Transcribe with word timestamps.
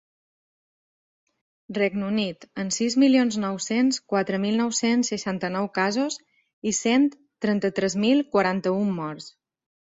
Regne 1.77 2.07
Unit, 2.11 2.47
amb 2.63 2.73
sis 2.77 2.95
milions 3.03 3.37
nou-cents 3.43 3.99
quatre 4.13 4.39
mil 4.47 4.57
nou-cents 4.63 5.13
seixanta-nou 5.13 5.69
casos 5.77 6.17
i 6.73 6.75
cent 6.79 7.07
trenta-tres 7.47 7.99
mil 8.07 8.25
quaranta-un 8.35 8.91
morts. 9.03 9.31